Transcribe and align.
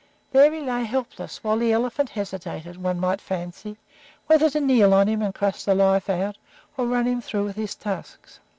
There 0.31 0.51
he 0.51 0.61
lay 0.61 0.83
helpless, 0.83 1.43
while 1.43 1.57
the 1.59 1.71
elephant 1.71 2.09
hesitated, 2.09 2.81
one 2.81 2.99
might 2.99 3.21
fancy, 3.21 3.77
whether 4.25 4.49
to 4.49 4.59
kneel 4.59 4.95
on 4.95 5.07
him 5.07 5.21
and 5.21 5.31
crush 5.31 5.63
the 5.63 5.75
life 5.75 6.09
out 6.09 6.39
or 6.75 6.87
run 6.87 7.05
him 7.05 7.21
through 7.21 7.43
with 7.43 7.55
his 7.55 7.75
tusks. 7.75 8.39